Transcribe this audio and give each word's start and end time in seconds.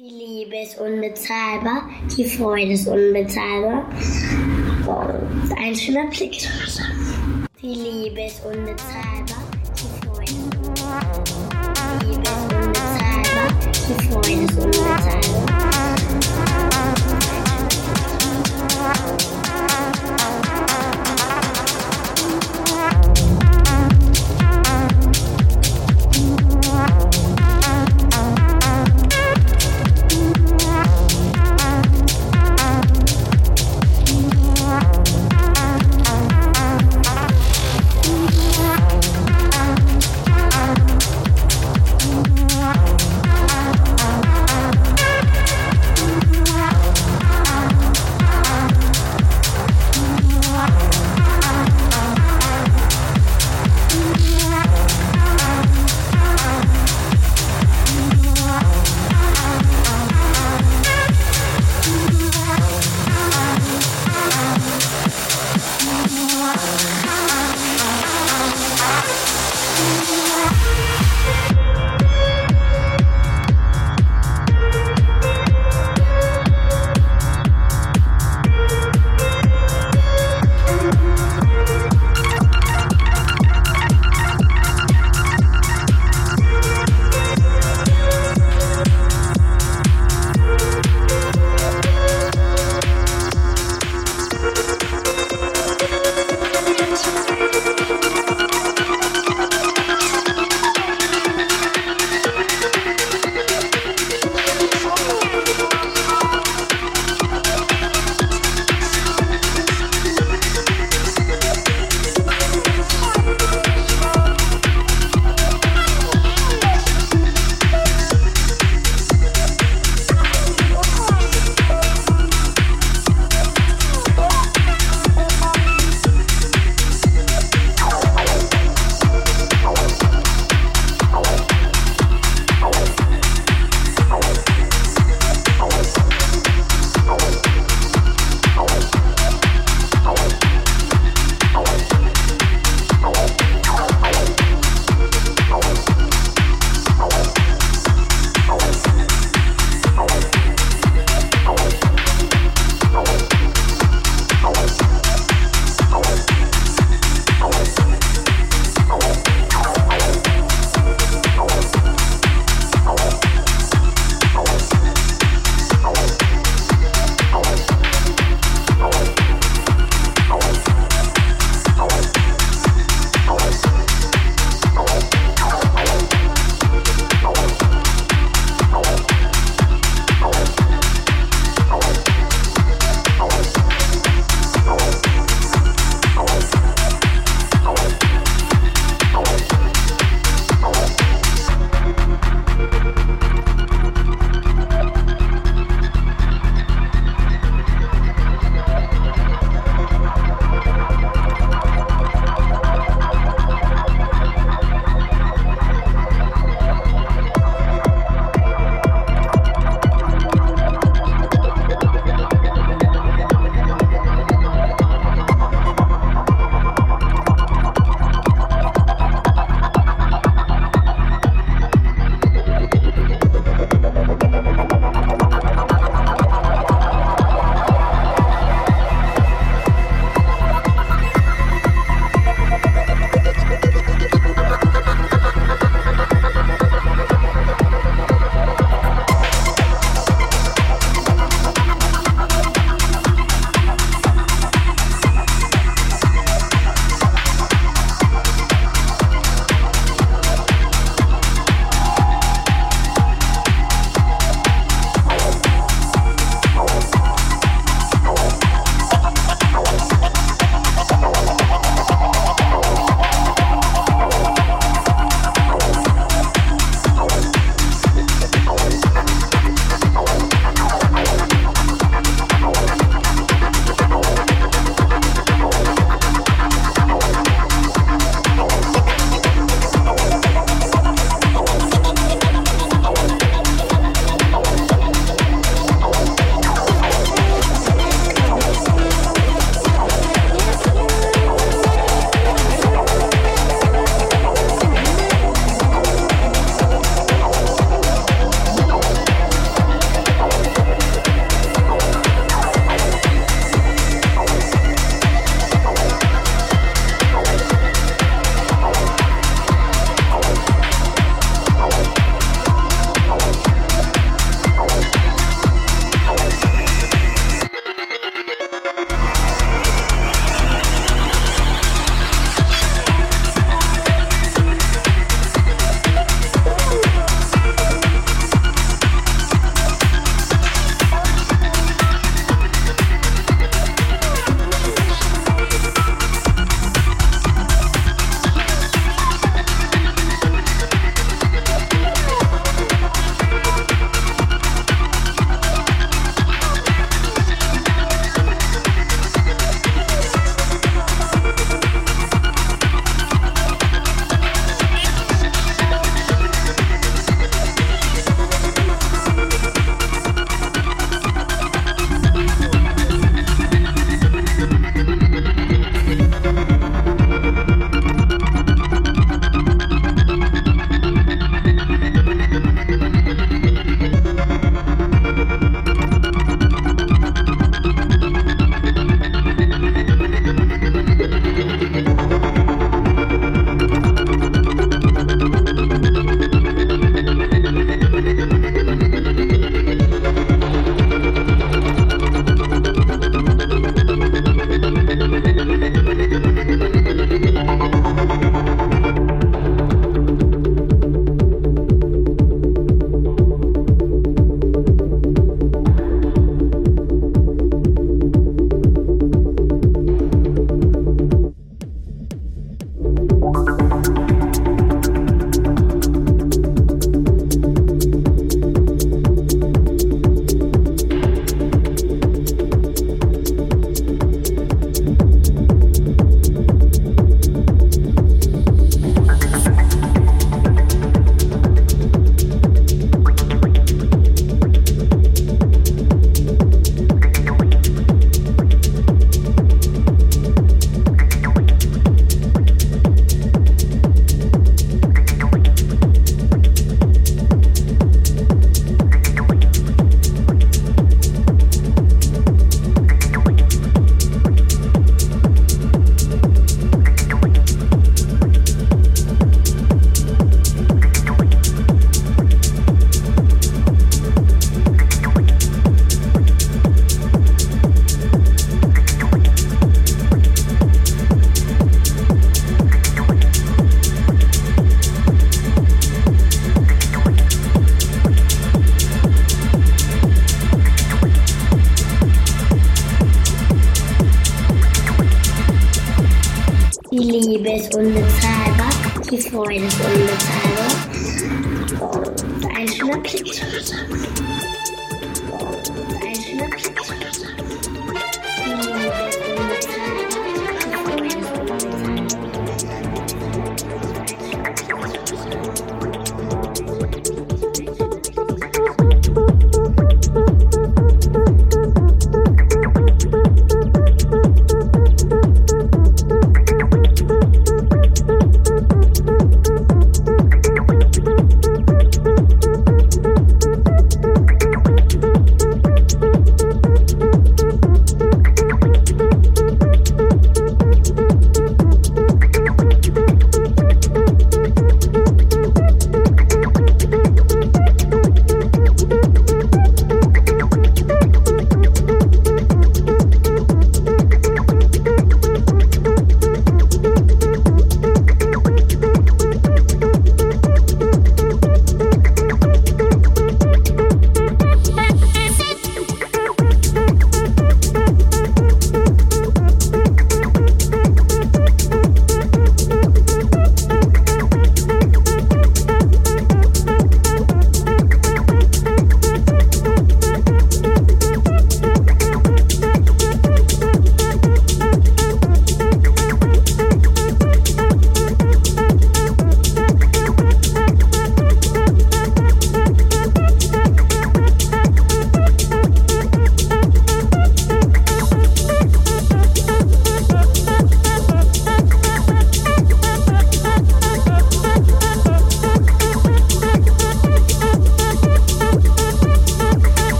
Die 0.00 0.10
Liebe 0.10 0.56
ist 0.62 0.78
unbezahlbar, 0.78 1.88
die 2.16 2.24
Freude 2.24 2.70
ist 2.70 2.86
unbezahlbar. 2.86 3.84
Und 4.86 5.52
ein 5.58 5.74
schöner 5.74 6.06
Blick. 6.06 6.48
Die 7.60 7.66
Liebe 7.66 8.26
ist 8.26 8.40
unbezahlbar, 8.44 9.42
die 9.74 10.06
Freude 10.06 10.30
ist 10.30 10.54
unbezahlbar. 10.54 11.24
Die 12.00 12.06
Liebe 12.06 12.22
ist 12.22 12.54
unbezahlbar, 12.54 13.48
die 13.74 14.06
Freude 14.06 14.44
ist 14.44 14.56
unbezahlbar. 14.56 15.77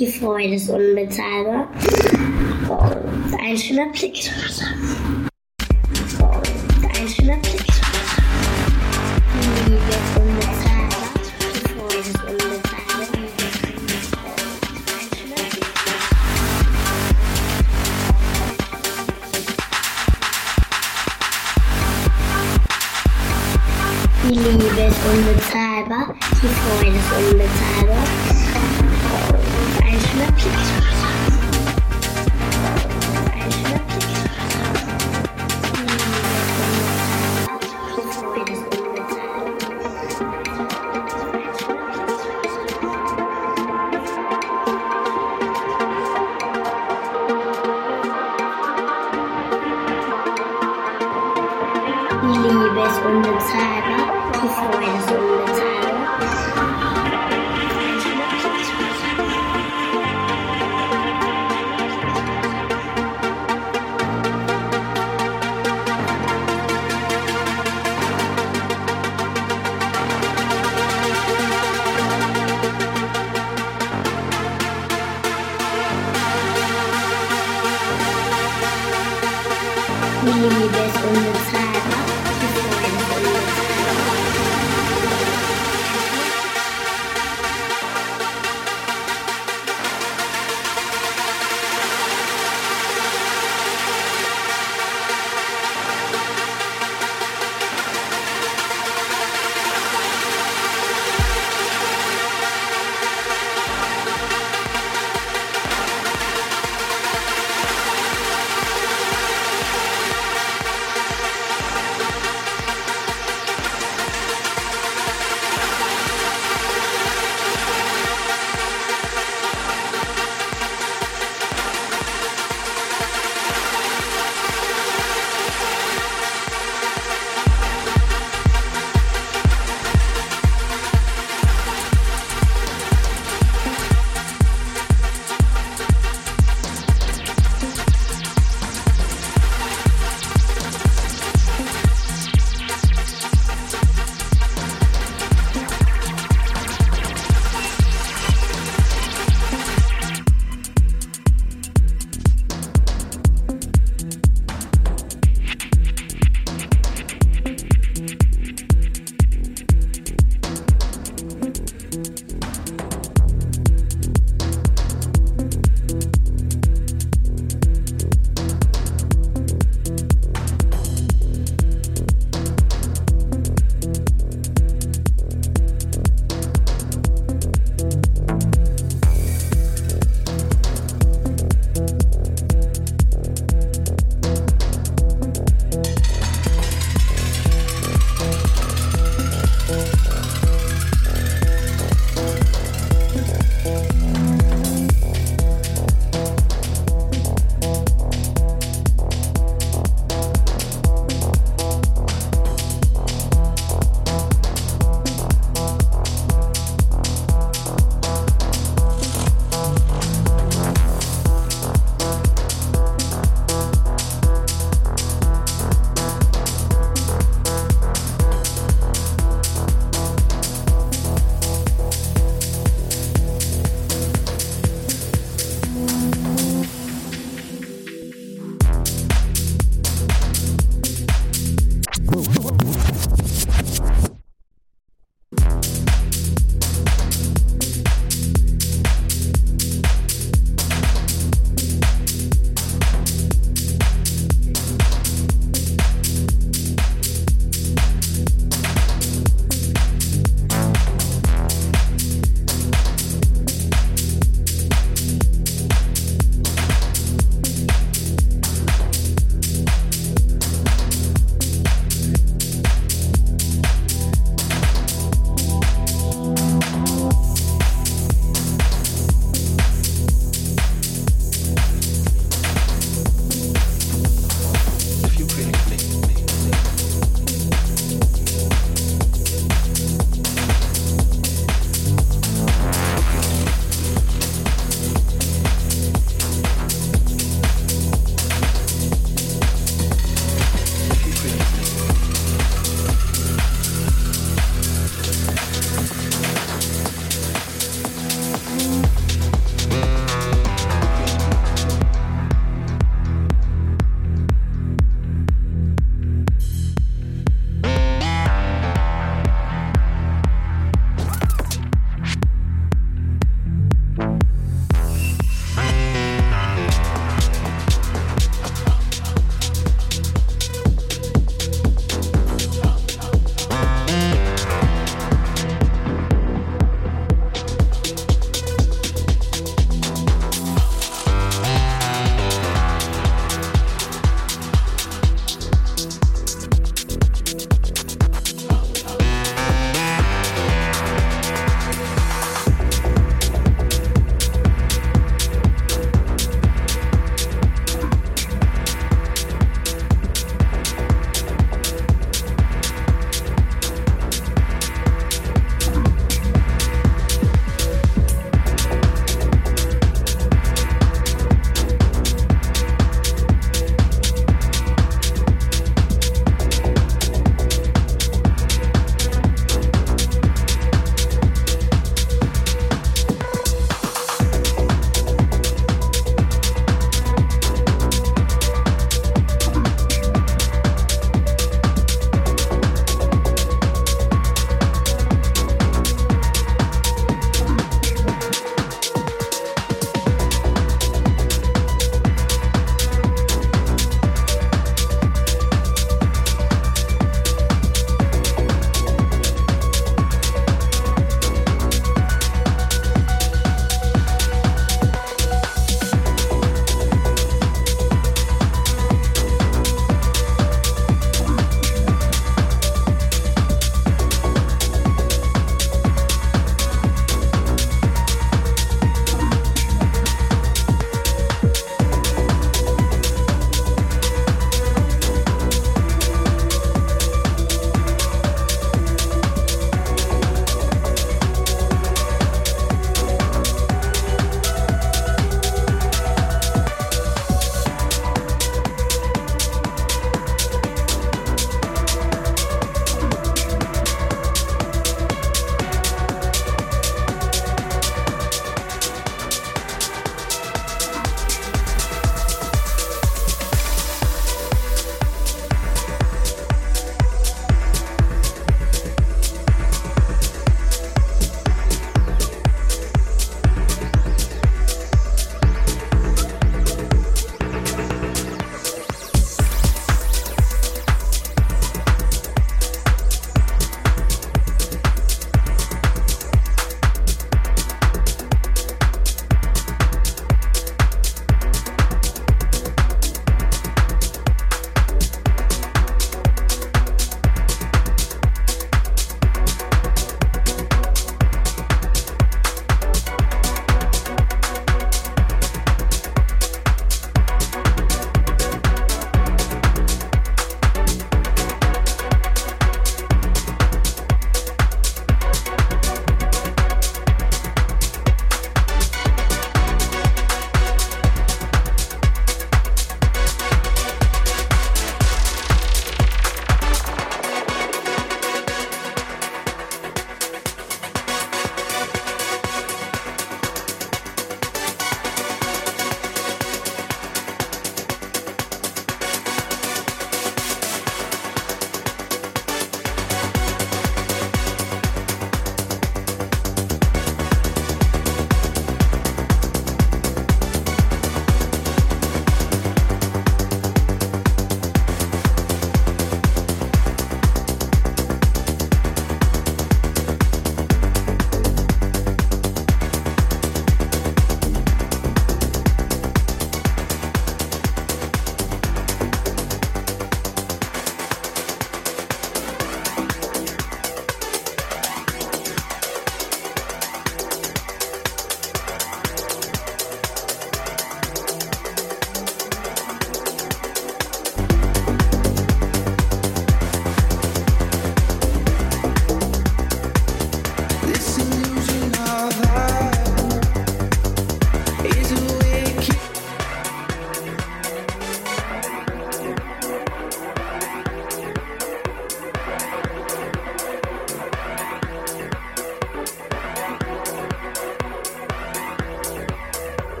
Die 0.00 0.06
Freude 0.06 0.54
ist 0.54 0.70
unbezahlbar. 0.70 1.68
Und 2.68 3.40
ein 3.40 3.56
schöner 3.56 3.92
Blick. 3.92 4.30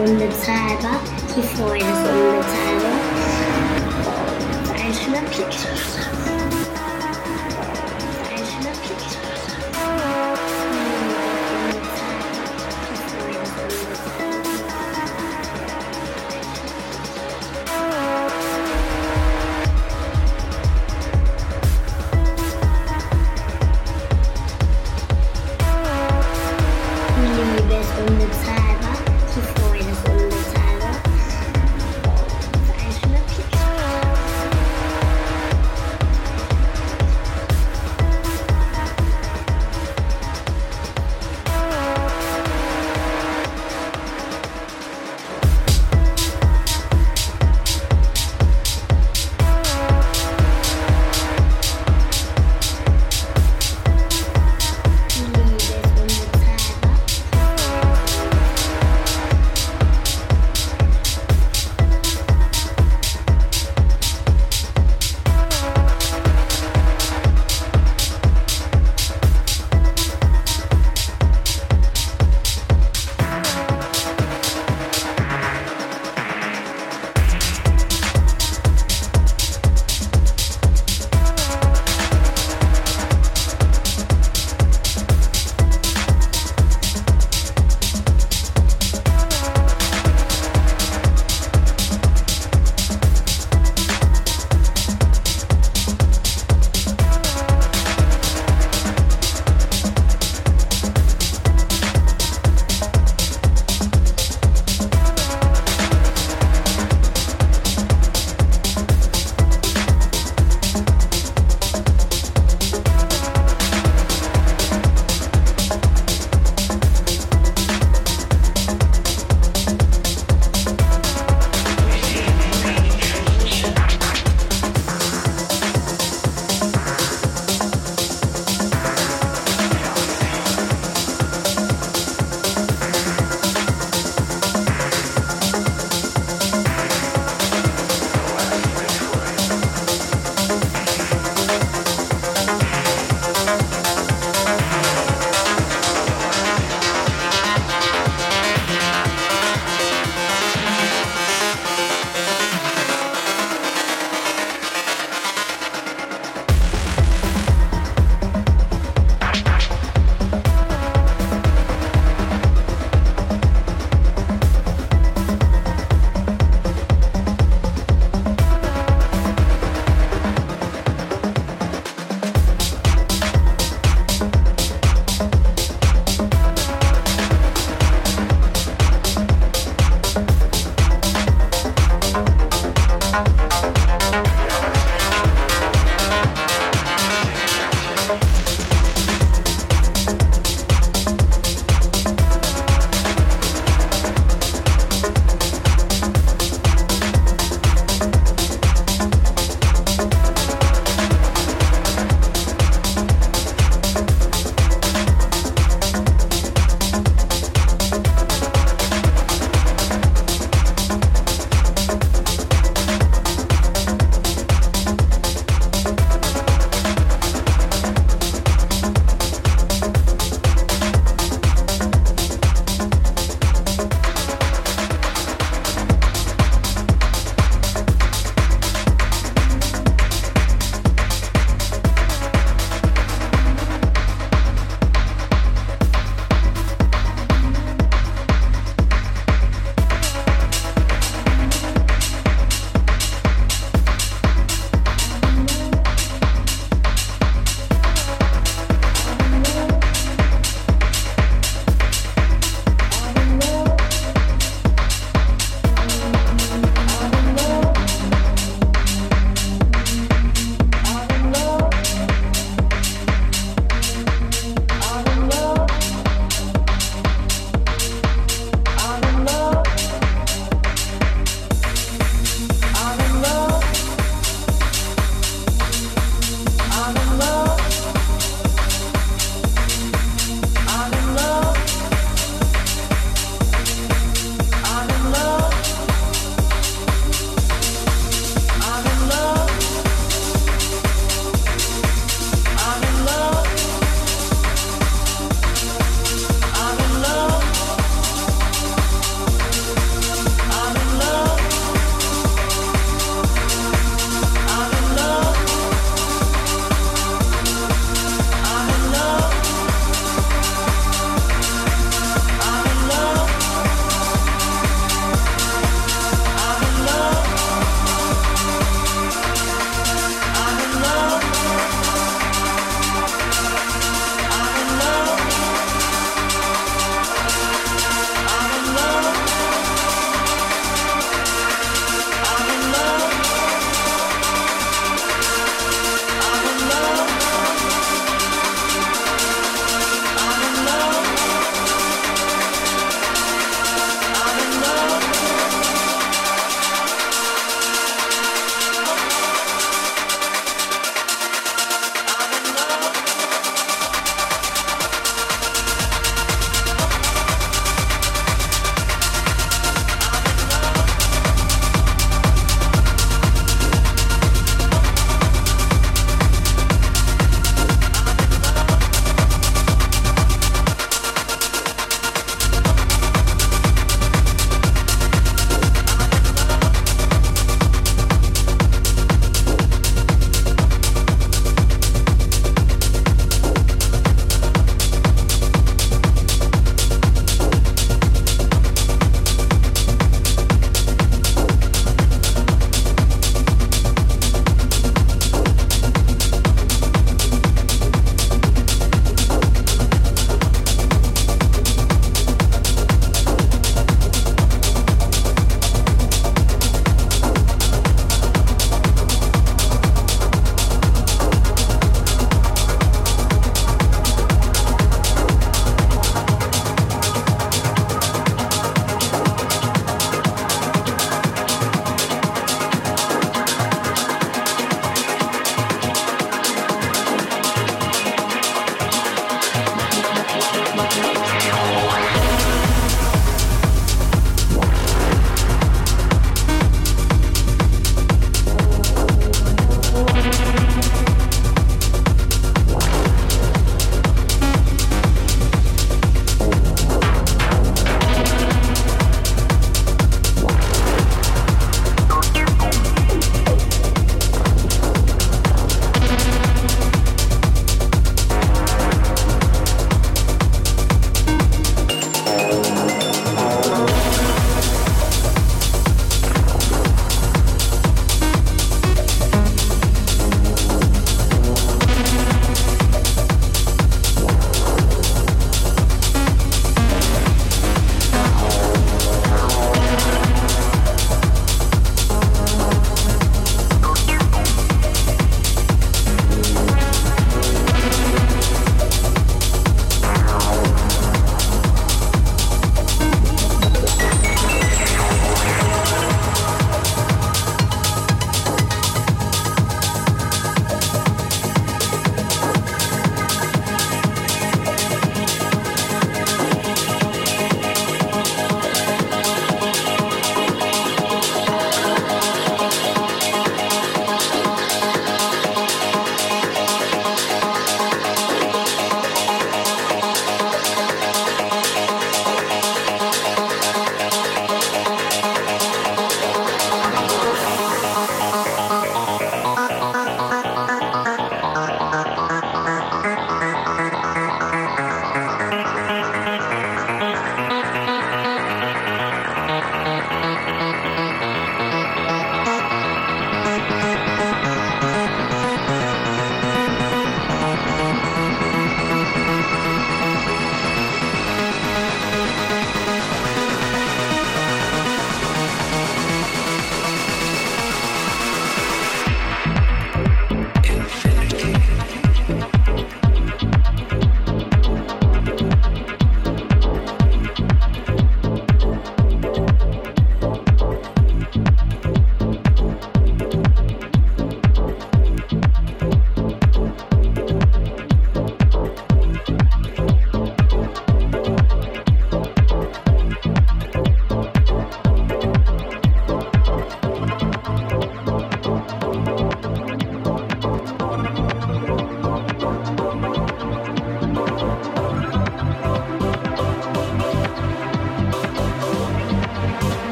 Liebe 0.00 0.24
ist 0.24 0.46
unbezahlbar, 0.46 1.00
die 1.36 1.42
Freude 1.42 1.99